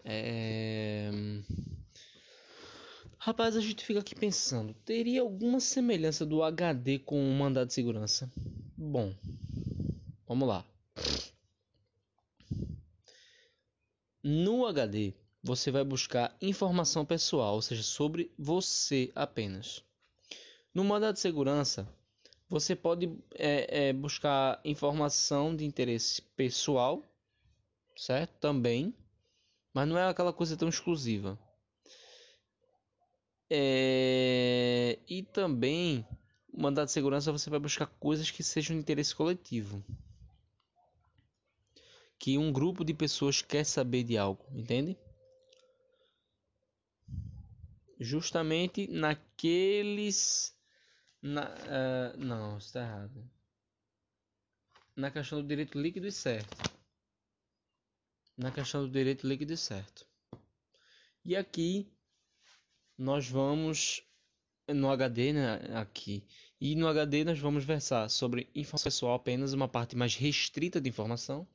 [0.05, 1.11] É...
[3.17, 7.73] Rapaz, a gente fica aqui pensando, teria alguma semelhança do HD com o mandado de
[7.73, 8.31] segurança?
[8.77, 9.13] Bom,
[10.25, 10.65] vamos lá.
[14.23, 19.83] No HD, você vai buscar informação pessoal, ou seja, sobre você apenas.
[20.73, 21.85] No mandado de segurança,
[22.49, 27.03] você pode é, é, buscar informação de interesse pessoal,
[27.95, 28.39] certo?
[28.39, 28.93] Também,
[29.73, 31.37] mas não é aquela coisa tão exclusiva.
[33.49, 34.17] É
[35.37, 36.03] também,
[36.51, 39.85] o mandato de segurança você vai buscar coisas que sejam de interesse coletivo.
[42.17, 44.97] Que um grupo de pessoas quer saber de algo, entende?
[47.99, 50.56] Justamente naqueles.
[51.27, 53.29] Na, uh, não, está errado.
[54.95, 56.55] Na questão do direito líquido e certo.
[58.37, 60.07] Na questão do direito líquido e certo.
[61.25, 61.91] E aqui
[62.97, 64.01] nós vamos
[64.69, 66.25] no HD, né, aqui.
[66.61, 70.87] E no HD nós vamos versar sobre informação pessoal apenas uma parte mais restrita de
[70.87, 71.45] informação.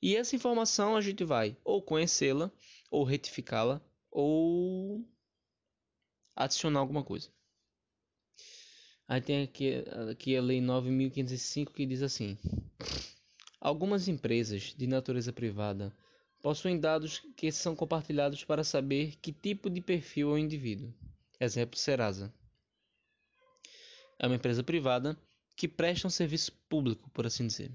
[0.00, 2.48] E essa informação a gente vai ou conhecê-la,
[2.92, 5.04] ou retificá-la, ou
[6.36, 7.36] adicionar alguma coisa.
[9.08, 12.36] Aí tem aqui, aqui a Lei 9.505 que diz assim:
[13.58, 15.90] Algumas empresas de natureza privada
[16.42, 20.92] possuem dados que são compartilhados para saber que tipo de perfil é o indivíduo.
[21.40, 22.32] Exemplo Serasa.
[24.18, 25.16] É uma empresa privada
[25.56, 27.72] que presta um serviço público, por assim dizer.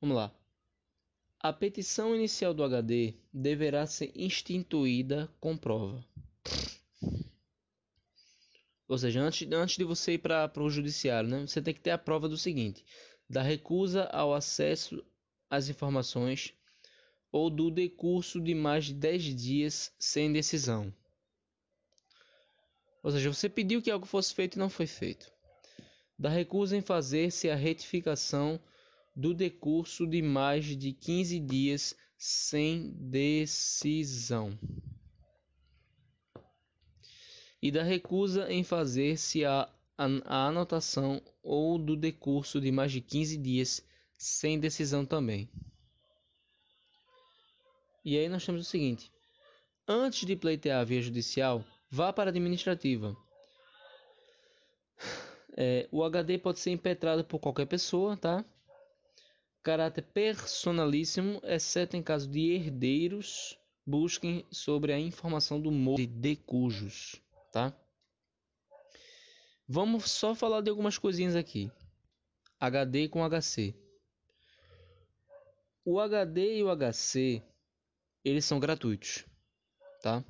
[0.00, 0.34] Vamos lá.
[1.38, 6.04] A petição inicial do HD deverá ser instituída com prova.
[8.88, 11.90] Ou seja, antes, antes de você ir para o judiciário, né, você tem que ter
[11.90, 12.84] a prova do seguinte:
[13.28, 15.04] da recusa ao acesso
[15.50, 16.54] às informações
[17.32, 20.92] ou do decurso de mais de 10 dias sem decisão.
[23.02, 25.30] Ou seja, você pediu que algo fosse feito e não foi feito.
[26.18, 28.58] Da recusa em fazer-se a retificação
[29.14, 34.58] do decurso de mais de 15 dias sem decisão.
[37.62, 43.36] E da recusa em fazer-se a, a, anotação ou do decurso de mais de 15
[43.38, 43.84] dias
[44.16, 45.48] sem decisão também.
[48.04, 49.10] E aí nós temos o seguinte:
[49.88, 53.16] antes de pleitear a via judicial, vá para a administrativa.
[55.58, 58.44] É, o HD pode ser impetrado por qualquer pessoa, tá?
[59.62, 67.22] Caráter personalíssimo, exceto em caso de herdeiros, busquem sobre a informação do modo de cujos,
[67.56, 67.74] tá?
[69.66, 71.72] Vamos só falar de algumas coisinhas aqui.
[72.60, 73.74] HD com HC.
[75.82, 77.42] O HD e o HC
[78.22, 79.24] eles são gratuitos,
[80.02, 80.22] tá?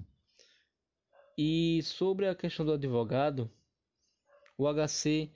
[1.37, 3.51] E sobre a questão do advogado,
[4.57, 5.29] o HC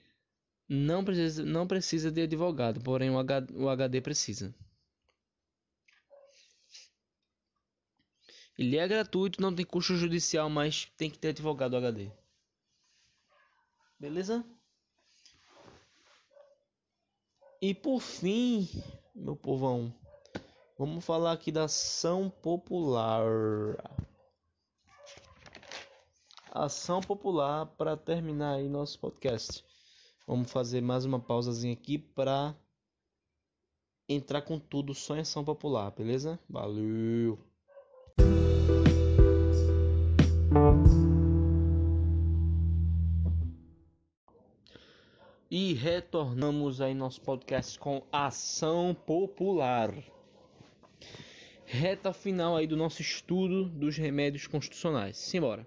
[0.69, 4.55] não precisa, não precisa de advogado, porém o, H, o HD precisa.
[8.57, 12.11] Ele é gratuito, não tem custo judicial, mas tem que ter advogado HD.
[13.99, 14.45] Beleza?
[17.61, 18.67] E por fim,
[19.15, 19.93] meu povão,
[20.81, 23.23] Vamos falar aqui da ação popular.
[26.51, 29.63] Ação popular para terminar aí nosso podcast.
[30.25, 32.55] Vamos fazer mais uma pausazinha aqui para
[34.09, 36.39] entrar com tudo só em ação popular, beleza?
[36.49, 37.37] Valeu.
[45.49, 49.93] E retornamos aí nosso podcast com ação popular
[51.71, 55.15] reta final aí do nosso estudo dos remédios constitucionais.
[55.15, 55.65] Simbora.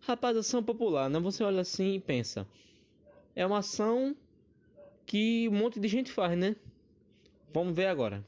[0.00, 1.18] Rapaz, ação popular, né?
[1.18, 2.46] Você olha assim e pensa.
[3.34, 4.16] É uma ação
[5.04, 6.54] que um monte de gente faz, né?
[7.52, 8.24] Vamos ver agora.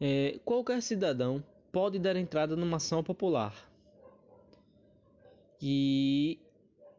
[0.00, 3.70] É, qualquer cidadão pode dar entrada numa ação popular.
[5.60, 6.38] E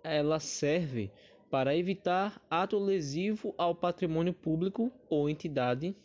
[0.04, 1.12] ela serve
[1.50, 5.96] para evitar ato lesivo ao patrimônio público ou entidade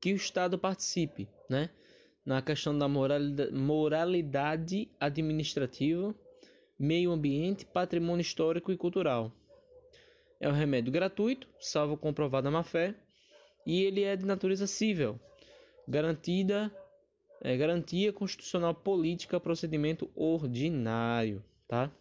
[0.00, 1.70] que o Estado participe, né?
[2.24, 6.14] Na questão da moralidade administrativa,
[6.78, 9.30] meio ambiente, patrimônio histórico e cultural.
[10.40, 12.94] É um remédio gratuito, salvo comprovada má-fé,
[13.66, 15.20] e ele é de natureza civil,
[15.88, 16.72] garantida
[17.40, 21.92] é, garantia constitucional política, procedimento ordinário, tá?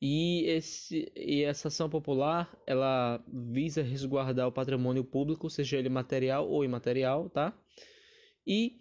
[0.00, 6.48] E, esse, e essa ação popular, ela visa resguardar o patrimônio público, seja ele material
[6.48, 7.56] ou imaterial, tá?
[8.46, 8.80] E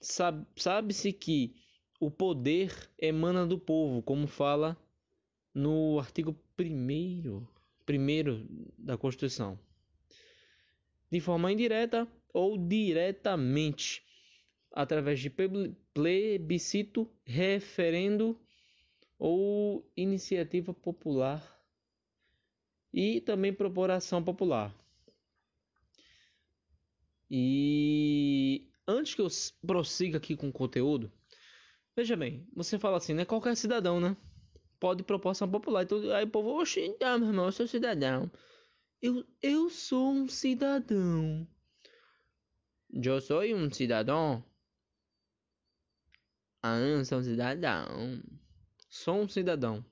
[0.00, 1.54] sabe-se que
[2.00, 4.76] o poder emana do povo, como fala
[5.54, 7.46] no artigo 1
[7.84, 8.46] primeiro
[8.78, 9.58] da Constituição.
[11.10, 14.02] De forma indireta ou diretamente,
[14.72, 15.30] através de
[15.94, 18.38] plebiscito, referendo
[19.18, 21.42] ou iniciativa popular
[22.92, 24.74] e também propor ação popular.
[27.30, 29.28] E antes que eu
[29.66, 31.12] prossiga aqui com o conteúdo,
[31.98, 33.24] Veja bem, você fala assim, né?
[33.24, 34.16] Qualquer cidadão, né?
[34.78, 35.82] Pode propor ação popular.
[35.82, 38.30] Então, aí o povo, oxe, então, meu irmão, eu sou cidadão.
[39.00, 41.46] Eu, eu sou um cidadão.
[42.90, 44.44] Eu sou um cidadão.
[46.60, 48.22] Ah, eu sou um cidadão.
[48.90, 49.84] Sou um cidadão.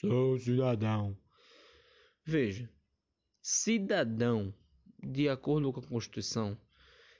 [0.00, 1.18] Sou um cidadão.
[2.24, 2.70] Veja,
[3.42, 4.54] cidadão,
[4.98, 6.58] de acordo com a Constituição,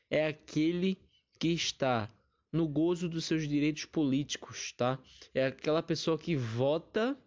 [0.09, 0.99] é aquele
[1.39, 2.11] que está
[2.51, 4.99] no gozo dos seus direitos políticos, tá?
[5.35, 7.19] É aquela pessoa que vota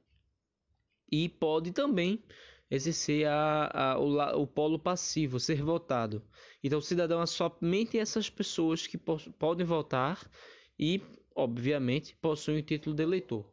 [1.11, 2.23] e pode também
[2.69, 6.23] exercer a, a, o, o polo passivo, ser votado.
[6.63, 10.29] Então, o cidadão é somente essas pessoas que podem votar
[10.77, 11.01] e,
[11.35, 13.49] obviamente, possuem o título de eleitor.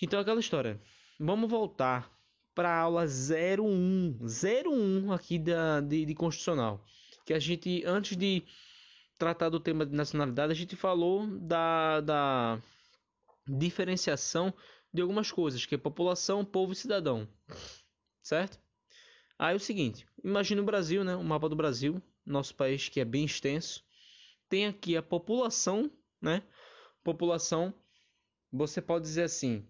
[0.00, 0.80] Então, aquela história.
[1.18, 2.12] Vamos voltar
[2.54, 6.84] para a aula 01, 01 aqui da, de, de Constitucional.
[7.24, 8.44] Que a gente, antes de
[9.16, 12.62] tratar do tema de nacionalidade, a gente falou da, da
[13.46, 14.52] diferenciação
[14.92, 17.28] de algumas coisas, que é população, povo e cidadão.
[18.24, 18.58] Certo?
[19.38, 21.14] Aí é o seguinte, imagine o Brasil, né?
[21.14, 23.84] O mapa do Brasil, nosso país que é bem extenso.
[24.48, 25.90] Tem aqui a população,
[26.22, 26.42] né?
[27.02, 27.74] População,
[28.50, 29.62] você pode dizer assim,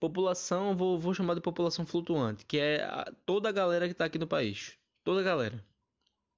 [0.00, 4.06] população, vou, vou chamar de população flutuante, que é a, toda a galera que está
[4.06, 4.76] aqui no país.
[5.04, 5.64] Toda a galera,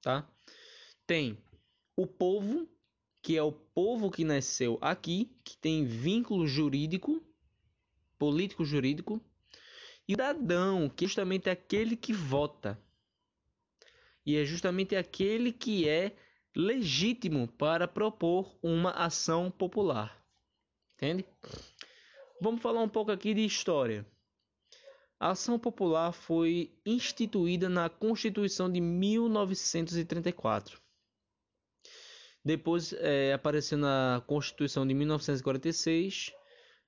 [0.03, 0.29] tá?
[1.07, 1.39] Tem
[1.97, 2.69] o povo,
[3.23, 7.23] que é o povo que nasceu aqui, que tem vínculo jurídico,
[8.19, 9.25] político jurídico,
[10.11, 12.77] e o cidadão, que é justamente aquele que vota.
[14.27, 16.17] E é justamente aquele que é
[16.55, 20.21] legítimo para propor uma ação popular.
[20.97, 21.25] Entende?
[22.41, 24.05] Vamos falar um pouco aqui de história.
[25.21, 30.81] A ação popular foi instituída na Constituição de 1934.
[32.45, 36.33] Depois é, apareceu na Constituição de 1946,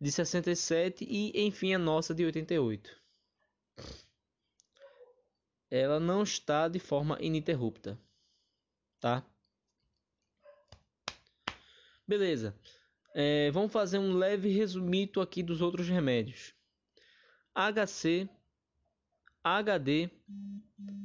[0.00, 3.01] de 67 e, enfim, a nossa de 88.
[5.70, 7.98] Ela não está de forma ininterrupta,
[9.00, 9.24] tá?
[12.06, 12.54] Beleza.
[13.14, 16.54] É, vamos fazer um leve resumito aqui dos outros remédios.
[17.54, 18.28] HC,
[19.44, 20.10] HD,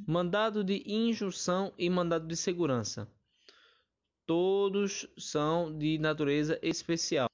[0.08, 3.12] mandado de injunção e mandado de segurança.
[4.26, 7.30] Todos são de natureza especial.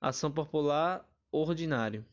[0.00, 2.04] Ação popular ordinário.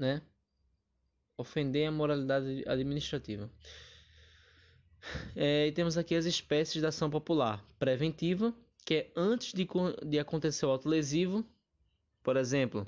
[0.00, 0.22] Né?
[1.36, 3.50] Ofender a moralidade administrativa.
[5.36, 9.68] É, e temos aqui as espécies da ação popular preventiva, que é antes de,
[10.06, 11.44] de acontecer o ato lesivo.
[12.22, 12.86] Por exemplo,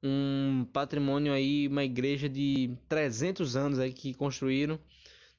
[0.00, 4.78] um patrimônio aí, uma igreja de 300 anos aí que construíram,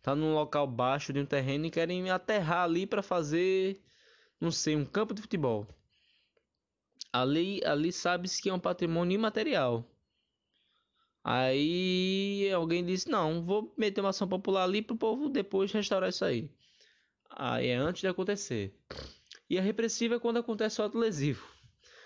[0.02, 3.82] tá num local baixo de um terreno e querem aterrar ali para fazer,
[4.40, 5.66] não sei, um campo de futebol.
[7.12, 9.90] Ali, ali sabe-se que é um patrimônio imaterial.
[11.28, 16.10] Aí alguém disse: Não, vou meter uma ação popular ali para o povo depois restaurar
[16.10, 16.52] isso aí.
[17.32, 18.80] Aí é antes de acontecer.
[19.50, 21.44] E a repressiva é quando acontece o ato lesivo.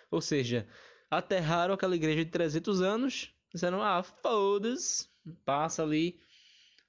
[0.09, 0.65] Ou seja,
[1.11, 5.09] aterraram aquela igreja de 300 anos, disseram: Ah, foda-se,
[5.43, 6.17] passa ali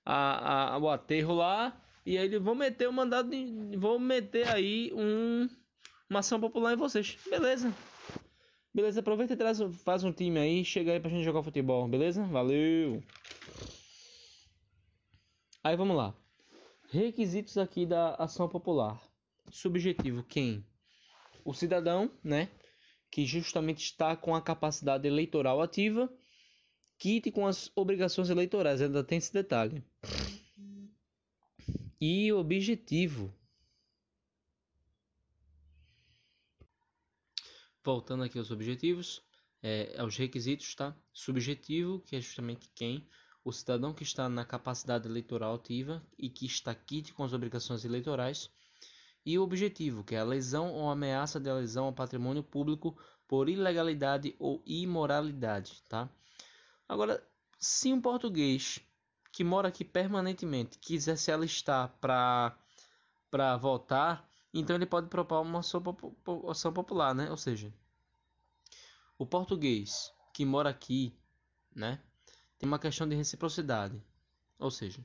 [0.06, 1.84] a, a, o aterro lá.
[2.06, 5.48] E aí vão meter o mandado, de, vou meter aí um,
[6.08, 7.18] uma ação popular em vocês.
[7.28, 7.74] Beleza.
[8.72, 12.24] Beleza, aproveita e traz, faz um time aí, chega aí pra gente jogar futebol, beleza?
[12.26, 13.02] Valeu!
[15.64, 16.14] Aí vamos lá.
[16.88, 19.02] Requisitos aqui da ação popular.
[19.50, 20.64] Subjetivo, quem?
[21.44, 22.48] O cidadão, né?
[23.10, 26.08] Que justamente está com a capacidade eleitoral ativa,
[26.96, 29.82] quite com as obrigações eleitorais, ainda tem esse detalhe.
[32.00, 33.34] E objetivo,
[37.84, 39.22] Voltando aqui aos objetivos,
[39.62, 40.94] é, aos requisitos, tá?
[41.12, 43.08] Subjetivo, que é justamente quem?
[43.42, 47.84] O cidadão que está na capacidade eleitoral ativa e que está quite com as obrigações
[47.84, 48.50] eleitorais.
[49.24, 53.48] E o objetivo, que é a lesão ou ameaça de lesão ao patrimônio público por
[53.48, 56.08] ilegalidade ou imoralidade, tá?
[56.88, 57.22] Agora,
[57.58, 58.80] se um português
[59.32, 62.56] que mora aqui permanentemente quiser se alistar para
[63.30, 67.30] para votar, então ele pode propor uma ação popular, né?
[67.30, 67.72] Ou seja,
[69.18, 71.14] o português que mora aqui,
[71.74, 72.00] né,
[72.58, 74.02] tem uma questão de reciprocidade.
[74.58, 75.04] Ou seja,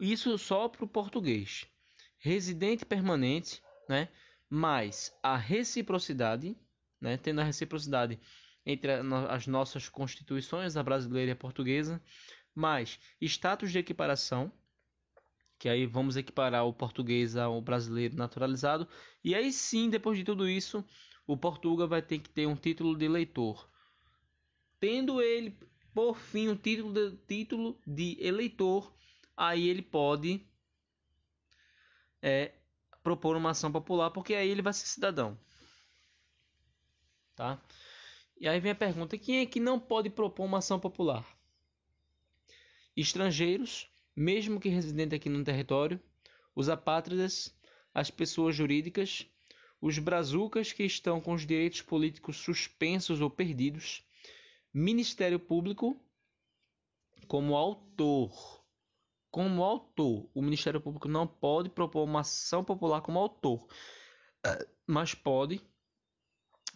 [0.00, 1.66] isso só para o português.
[2.18, 4.08] Residente permanente, né,
[4.50, 6.56] mais a reciprocidade,
[7.00, 8.18] né, tendo a reciprocidade
[8.66, 8.90] entre
[9.30, 12.02] as nossas constituições, a brasileira e a portuguesa,
[12.54, 14.52] mais status de equiparação,
[15.58, 18.88] que aí vamos equiparar o português ao brasileiro naturalizado,
[19.24, 20.84] e aí sim, depois de tudo isso,
[21.26, 23.68] o Portuga vai ter que ter um título de eleitor.
[24.80, 25.58] Tendo ele,
[25.92, 28.94] por fim, o título de, título de eleitor,
[29.36, 30.46] aí ele pode
[32.22, 32.54] é,
[33.02, 35.38] propor uma ação popular, porque aí ele vai ser cidadão.
[37.34, 37.60] Tá?
[38.40, 41.26] E aí vem a pergunta: quem é que não pode propor uma ação popular?
[42.96, 43.88] Estrangeiros,
[44.18, 46.00] mesmo que residentes aqui no território,
[46.54, 47.54] os apátridas,
[47.94, 49.26] as pessoas jurídicas,
[49.80, 54.04] os brazucas que estão com os direitos políticos suspensos ou perdidos,
[54.74, 56.00] Ministério Público
[57.28, 58.58] como autor.
[59.30, 63.68] Como autor, o Ministério Público não pode propor uma ação popular como autor,
[64.86, 65.60] mas pode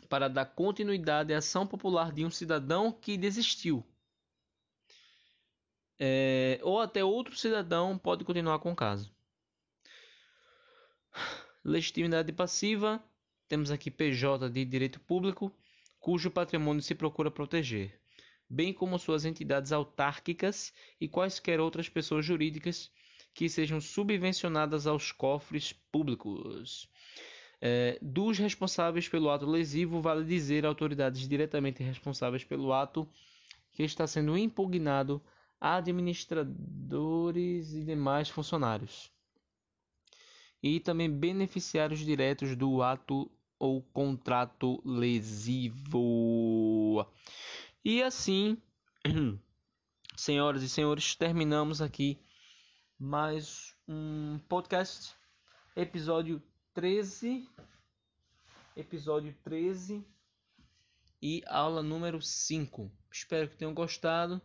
[0.08, 3.84] para dar continuidade à ação popular de um cidadão que desistiu.
[5.98, 9.14] É, ou até outro cidadão pode continuar com o caso.
[11.64, 13.02] Legitimidade passiva,
[13.48, 15.54] temos aqui PJ de direito público,
[16.00, 18.00] cujo patrimônio se procura proteger,
[18.48, 22.90] bem como suas entidades autárquicas e quaisquer outras pessoas jurídicas
[23.32, 26.88] que sejam subvencionadas aos cofres públicos.
[27.60, 33.08] É, dos responsáveis pelo ato lesivo, vale dizer autoridades diretamente responsáveis pelo ato
[33.72, 35.22] que está sendo impugnado,
[35.62, 39.12] administradores e demais funcionários.
[40.60, 45.86] E também beneficiários diretos do ato ou contrato lesivo.
[47.84, 48.60] E assim,
[50.16, 52.18] senhoras e senhores, terminamos aqui
[52.98, 55.14] mais um podcast,
[55.76, 56.42] episódio
[56.74, 57.48] 13,
[58.76, 60.04] episódio 13
[61.22, 62.90] e aula número 5.
[63.12, 64.42] Espero que tenham gostado.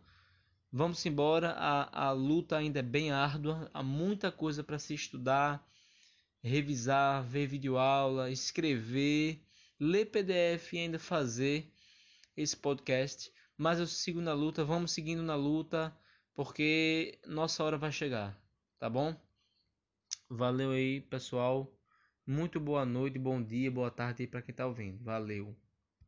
[0.70, 5.66] Vamos embora, a, a luta ainda é bem árdua, há muita coisa para se estudar,
[6.42, 9.42] revisar, ver videoaula, escrever,
[9.80, 11.72] ler PDF e ainda fazer
[12.36, 13.32] esse podcast.
[13.56, 15.96] Mas eu sigo na luta, vamos seguindo na luta,
[16.34, 18.38] porque nossa hora vai chegar,
[18.78, 19.16] tá bom?
[20.28, 21.74] Valeu aí, pessoal.
[22.26, 25.02] Muito boa noite, bom dia, boa tarde para quem está ouvindo.
[25.02, 25.56] Valeu.